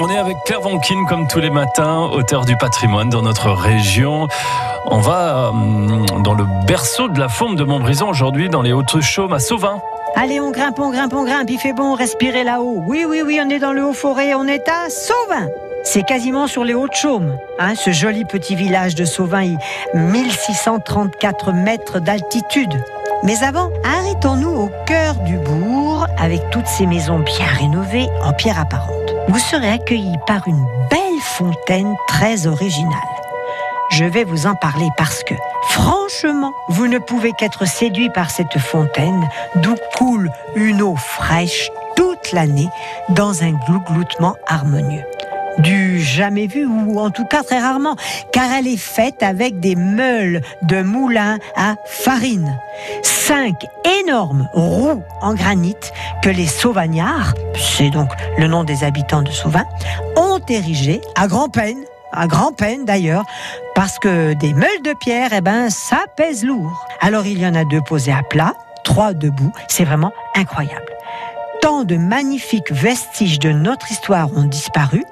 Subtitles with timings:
[0.00, 4.28] On est avec Claire Vankin comme tous les matins, auteur du patrimoine dans notre région.
[4.86, 9.32] On va euh, dans le berceau de la forme de Montbrison aujourd'hui, dans les Hautes-Chaumes
[9.32, 9.80] à Sauvin.
[10.14, 12.82] Allez, on grimpe, on grimpe, on grimpe, il fait bon, respirez là-haut.
[12.86, 15.48] Oui, oui, oui, on est dans le Haut-Forêt, on est à Sauvin.
[15.84, 19.56] C'est quasiment sur les Hautes-Chaumes, hein, ce joli petit village de Sauvin,
[19.94, 22.82] 1634 mètres d'altitude.
[23.24, 25.38] Mais avant, arrêtons-nous au cœur du
[26.28, 29.14] avec toutes ces maisons bien rénovées en pierre apparente.
[29.28, 32.92] Vous serez accueillis par une belle fontaine très originale.
[33.92, 35.32] Je vais vous en parler parce que,
[35.70, 42.32] franchement, vous ne pouvez qu'être séduit par cette fontaine d'où coule une eau fraîche toute
[42.32, 42.68] l'année
[43.08, 45.04] dans un glougloutement harmonieux
[45.58, 47.96] du jamais vu, ou en tout cas très rarement,
[48.32, 52.58] car elle est faite avec des meules de moulin à farine.
[53.02, 53.66] Cinq
[54.02, 55.76] énormes roues en granit
[56.22, 59.64] que les Sauvagnards, c'est donc le nom des habitants de Sauvin,
[60.16, 61.78] ont érigées à grand-peine,
[62.12, 63.24] à grand-peine d'ailleurs,
[63.74, 66.86] parce que des meules de pierre, eh ben, ça pèse lourd.
[67.00, 70.92] Alors il y en a deux posées à plat, trois debout, c'est vraiment incroyable.
[71.60, 75.04] Tant de magnifiques vestiges de notre histoire ont disparu,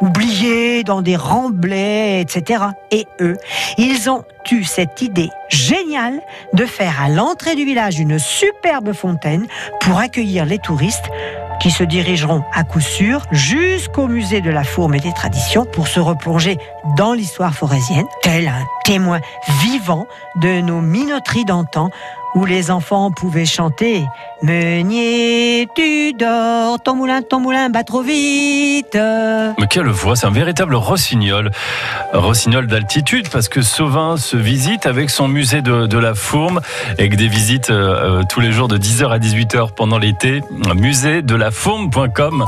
[0.00, 2.64] oubliés dans des remblais, etc.
[2.90, 3.36] Et eux,
[3.78, 6.20] ils ont eu cette idée géniale
[6.54, 9.46] de faire à l'entrée du village une superbe fontaine
[9.80, 11.10] pour accueillir les touristes
[11.60, 15.88] qui se dirigeront à coup sûr jusqu'au musée de la Fourme et des Traditions pour
[15.88, 16.56] se replonger
[16.96, 19.20] dans l'histoire forésienne, tel un témoin
[19.60, 20.06] vivant
[20.36, 21.90] de nos minoteries d'antan
[22.34, 24.04] où les enfants pouvaient chanter
[24.42, 28.96] Meunier, tu dors, ton moulin, ton moulin bat trop vite.
[28.96, 31.50] Mais quelle voix, c'est un véritable rossignol.
[32.14, 36.60] Rossignol d'altitude, parce que Sauvin se visite avec son musée de, la Fourme,
[36.92, 40.40] avec des visites euh, euh, tous les jours de 10h à 18h pendant l'été.
[40.74, 42.46] Musée de la Fourme.com.